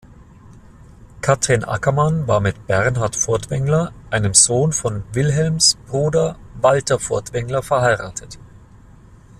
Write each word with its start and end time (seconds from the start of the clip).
Kathrin 1.21 1.63
Ackermann 1.63 2.27
war 2.27 2.39
mit 2.39 2.65
Bernhard 2.65 3.15
Furtwängler, 3.15 3.93
einem 4.09 4.33
Sohn 4.33 4.73
von 4.73 5.03
Wilhelms 5.13 5.75
Bruder 5.85 6.37
Walter 6.59 6.97
Furtwängler, 6.97 7.61
verheiratet. 7.61 8.39